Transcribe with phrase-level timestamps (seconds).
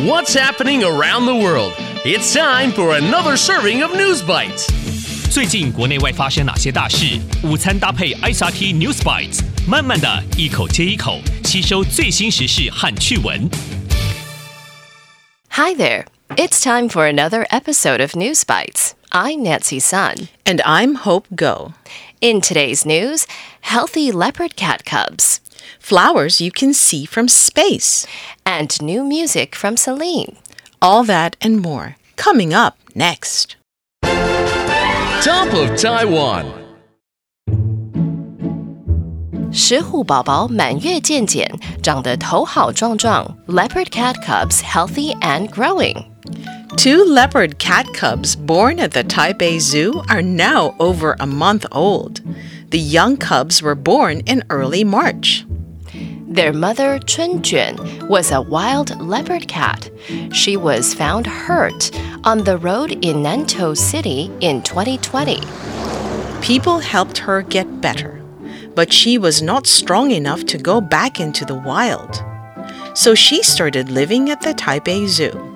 [0.00, 1.74] What's happening around the world?
[2.02, 4.66] It's time for another serving of News Bites.
[5.30, 7.20] 最近国内外发生哪些大事？
[7.44, 13.50] 午餐搭配 SRT News Bites，慢慢的一口接一口吸收最新时事和趣闻。
[15.50, 16.06] Hi there.
[16.36, 18.92] It's time for another episode of News Bites.
[19.10, 20.28] I'm Nancy Sun.
[20.46, 21.74] And I'm Hope Ngo.
[22.22, 23.26] In today's news,
[23.60, 25.40] healthy leopard cat cubs
[25.79, 28.05] Flowers you can see from space.
[28.47, 30.37] and new music from Celine.
[30.81, 33.57] All that and more coming up next.
[35.21, 36.45] Top of Taiwan.
[39.51, 41.51] 石虎宝宝满月见检，
[41.81, 43.37] 长得头好壮壮。
[43.47, 46.05] Leopard cat cubs healthy and growing.
[46.77, 52.21] Two leopard cat cubs born at the Taipei Zoo are now over a month old.
[52.72, 55.44] The young cubs were born in early March.
[56.26, 59.90] Their mother, Chun Juan, was a wild leopard cat.
[60.32, 61.90] She was found hurt
[62.24, 65.42] on the road in Nantou City in 2020.
[66.40, 68.22] People helped her get better,
[68.74, 72.24] but she was not strong enough to go back into the wild.
[72.94, 75.51] So she started living at the Taipei Zoo.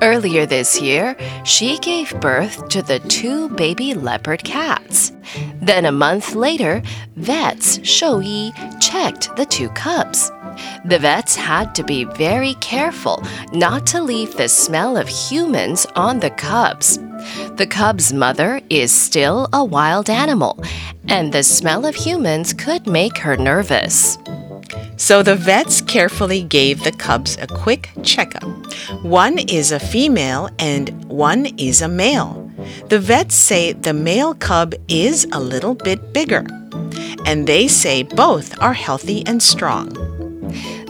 [0.00, 5.12] Earlier this year, she gave birth to the two baby leopard cats.
[5.60, 6.82] Then a month later,
[7.16, 10.30] vets Shou Yi checked the two cubs.
[10.84, 16.20] The vets had to be very careful not to leave the smell of humans on
[16.20, 16.98] the cubs.
[17.56, 20.62] The cub's mother is still a wild animal,
[21.08, 24.16] and the smell of humans could make her nervous.
[25.08, 28.44] So the vets carefully gave the cubs a quick checkup.
[29.02, 32.52] One is a female and one is a male.
[32.90, 36.44] The vets say the male cub is a little bit bigger,
[37.24, 39.88] and they say both are healthy and strong.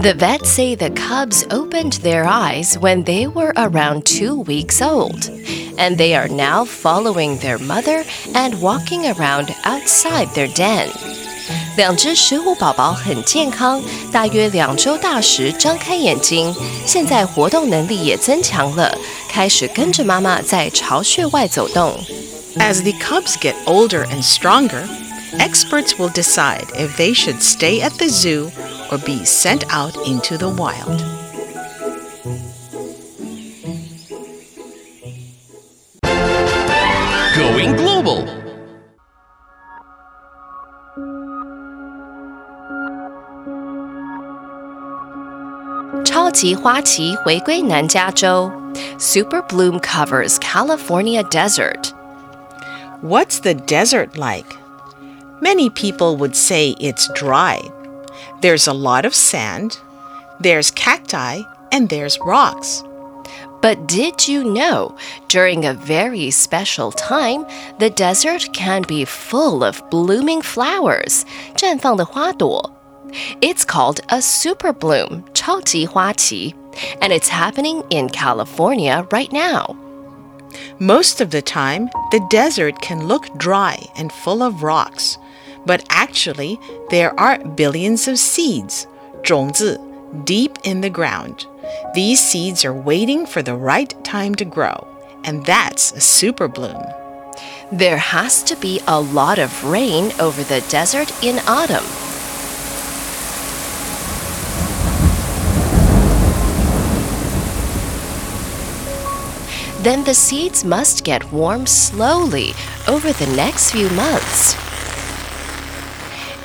[0.00, 5.28] The vets say the cubs opened their eyes when they were around two weeks old,
[5.76, 10.92] and they are now following their mother and walking around outside their den.
[11.77, 13.81] 两只石虎宝宝很健康，
[14.11, 16.53] 大约两周大时张开眼睛，
[16.85, 18.97] 现在活动能力也增强了，
[19.29, 21.97] 开始跟着妈妈在巢穴外走动。
[22.57, 24.87] As the cubs get older and stronger,
[25.37, 28.51] experts will decide if they should stay at the zoo
[28.89, 31.22] or be sent out into the wild.
[46.03, 48.51] 超级花旗回归南加州，
[48.97, 51.91] Super Bloom covers California desert。
[53.01, 54.57] What's the desert like?
[55.41, 57.59] Many people would say it's dry.
[58.41, 59.77] There's a lot of sand,
[60.41, 62.83] there's cacti, and there's rocks.
[63.61, 64.95] But did you know,
[65.27, 67.45] during a very special time,
[67.77, 71.23] the desert can be full of blooming flowers,
[71.55, 72.71] 绽放的花朵.
[73.41, 76.53] It's called a super bloom, 超级花旗,
[76.99, 79.75] and it's happening in California right now.
[80.79, 85.17] Most of the time, the desert can look dry and full of rocks,
[85.65, 86.59] but actually,
[86.89, 88.87] there are billions of seeds,
[89.23, 89.79] 种子,
[90.23, 91.45] deep in the ground.
[91.93, 94.87] These seeds are waiting for the right time to grow,
[95.23, 96.83] and that's a super bloom.
[97.71, 102.02] There has to be a lot of rain over the desert in autumn.
[109.84, 112.54] Then the seeds must get warm slowly
[112.88, 114.56] over the next few months.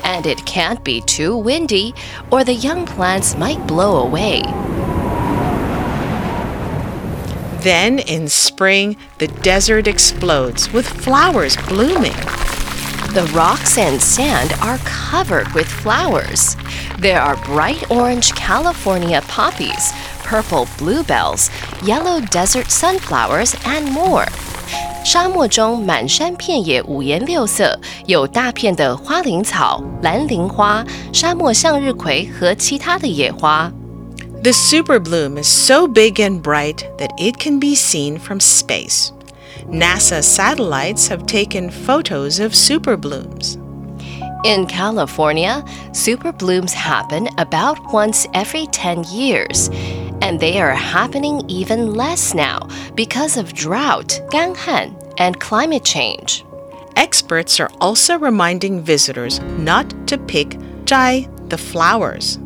[0.04, 1.94] And it can't be too windy,
[2.30, 4.42] or the young plants might blow away.
[7.62, 12.20] Then in spring, the desert explodes with flowers blooming.
[13.14, 16.56] The rocks and sand are covered with flowers.
[16.98, 19.92] There are bright orange California poppies,
[20.29, 21.49] purple bluebells,
[21.83, 24.25] yellow desert sunflowers, and more.
[25.03, 30.83] 沙漠中满山遍野五颜六色，有大片的花灵草、蓝铃花、
[31.13, 33.71] 沙漠向日葵和其他的野花。
[34.41, 39.11] The super bloom is so big and bright that it can be seen from space.
[39.71, 43.57] NASA satellites have taken photos of super blooms.
[44.43, 49.71] In California, super blooms happen about once every 10 years,
[50.22, 56.44] and they are happening even less now because of drought, 干旱, and climate change.
[56.96, 60.50] Experts are also reminding visitors not to pick
[60.84, 62.38] zhai, the flowers.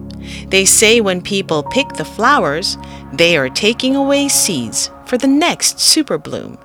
[0.49, 2.79] They say when people pick the flowers,
[3.12, 6.59] they are taking away seeds for the next super bloom.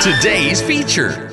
[0.00, 1.30] Today's feature.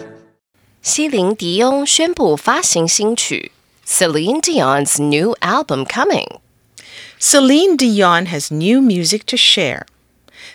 [0.81, 3.51] 西林迪翁宣布发行新曲，
[3.85, 6.39] Celine Dion's new album coming.
[7.19, 9.85] Celine Dion has new music to share.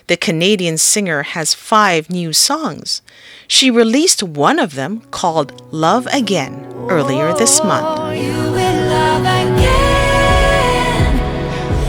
[0.07, 3.01] The Canadian singer has five new songs.
[3.47, 7.99] She released one of them called Love Again earlier this month.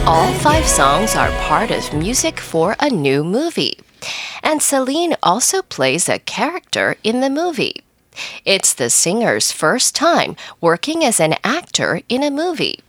[0.05, 3.77] All five songs are part of music for a new movie.
[4.41, 7.83] And Celine also plays a character in the movie.
[8.43, 12.79] It's the singer's first time working as an actor in a movie.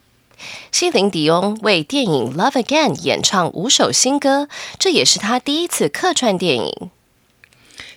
[0.72, 4.48] 西林迪翁为电影《Love Again》演唱五首新歌，
[4.78, 6.90] 这也是他第一次客串电影。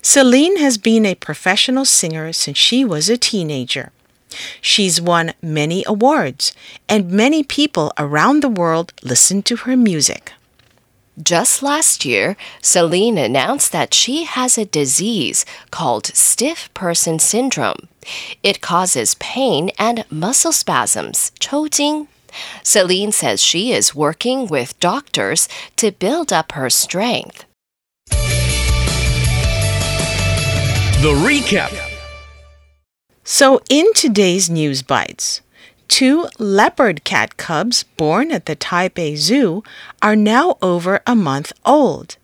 [0.03, 3.89] Celine has been a professional singer since she was a teenager.
[4.61, 6.49] She's won many awards,
[6.87, 10.33] and many people around the world listen to her music.
[11.22, 17.88] Just last year, Celine announced that she has a disease called stiff person syndrome.
[18.42, 22.08] It causes pain and muscle spasms, 抽筋.
[22.62, 27.44] Celine says she is working with doctors to build up her strength.
[31.02, 31.76] The recap.
[33.24, 35.40] So, in today's News Bites,
[35.90, 39.64] Two leopard cat cubs born at the Taipei Zoo
[40.00, 42.16] are now over a month old.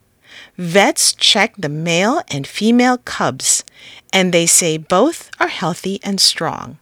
[0.56, 3.64] Vets check the male and female cubs,
[4.12, 6.78] and they say both are healthy and strong.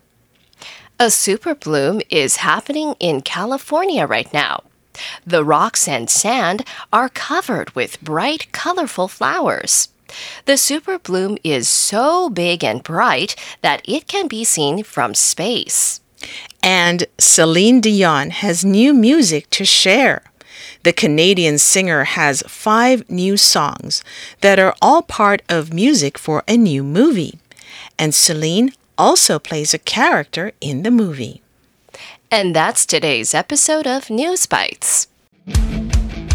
[1.01, 4.63] A super bloom is happening in California right now.
[5.27, 9.89] The rocks and sand are covered with bright, colorful flowers.
[10.45, 16.03] The super bloom is so big and bright that it can be seen from space.
[16.62, 20.22] And Celine Dion has new music to share.
[20.84, 24.04] The Canadian singer has five new songs
[24.42, 27.40] that are all part of music for a new movie.
[27.98, 31.42] And Celine also plays a character in the movie.
[32.32, 35.08] And that's today's episode of News Bites.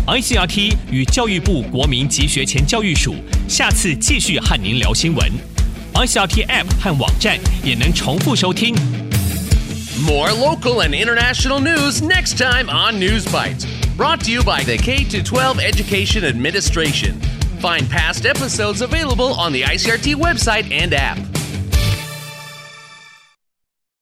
[0.07, 3.15] ICRT 与教育部国民及学前教育署
[3.49, 5.33] 下次继续和您聊新闻。
[5.95, 8.75] ICRT App 和网站也能重复收听。
[10.06, 13.66] More local and international news next time on News Bites.
[13.98, 17.20] Brought to you by the K 12 Education Administration.
[17.60, 21.29] Find past episodes available on the ICRT website and app.